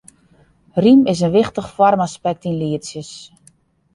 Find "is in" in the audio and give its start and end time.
1.13-1.33